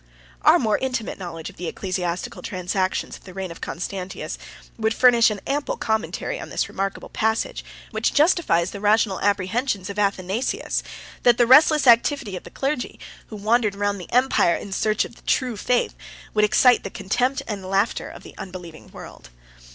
91 0.43 0.51
Our 0.53 0.57
more 0.57 0.77
intimate 0.79 1.19
knowledge 1.19 1.51
of 1.51 1.57
the 1.57 1.67
ecclesiastical 1.67 2.41
transactions 2.41 3.17
of 3.17 3.23
the 3.25 3.35
reign 3.35 3.51
of 3.51 3.61
Constantius 3.61 4.39
would 4.75 4.95
furnish 4.95 5.29
an 5.29 5.41
ample 5.45 5.77
commentary 5.77 6.39
on 6.39 6.49
this 6.49 6.67
remarkable 6.67 7.09
passage, 7.09 7.63
which 7.91 8.11
justifies 8.11 8.71
the 8.71 8.79
rational 8.79 9.21
apprehensions 9.21 9.91
of 9.91 9.99
Athanasius, 9.99 10.81
that 11.21 11.37
the 11.37 11.45
restless 11.45 11.85
activity 11.85 12.35
of 12.35 12.45
the 12.45 12.49
clergy, 12.49 12.99
who 13.27 13.35
wandered 13.35 13.75
round 13.75 14.01
the 14.01 14.11
empire 14.11 14.55
in 14.55 14.71
search 14.71 15.05
of 15.05 15.17
the 15.17 15.21
true 15.21 15.55
faith, 15.55 15.93
would 16.33 16.45
excite 16.45 16.83
the 16.83 16.89
contempt 16.89 17.43
and 17.47 17.63
laughter 17.63 18.09
of 18.09 18.23
the 18.23 18.33
unbelieving 18.39 18.89
world. 18.89 19.29